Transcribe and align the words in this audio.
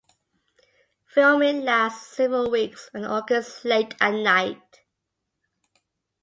Filming 1.05 1.61
lasts 1.61 2.07
several 2.15 2.49
weeks 2.49 2.89
and 2.91 3.05
occurs 3.05 3.63
late 3.63 3.93
at 4.01 4.15
night. 4.15 4.81